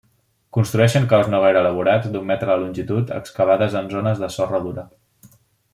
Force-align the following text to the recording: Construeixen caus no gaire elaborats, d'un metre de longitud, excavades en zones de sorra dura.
Construeixen 0.55 1.03
caus 1.11 1.29
no 1.33 1.41
gaire 1.43 1.61
elaborats, 1.65 2.07
d'un 2.15 2.25
metre 2.31 2.49
de 2.53 2.57
longitud, 2.63 3.13
excavades 3.19 3.79
en 3.83 3.93
zones 3.95 4.23
de 4.25 4.35
sorra 4.39 4.65
dura. 4.69 4.89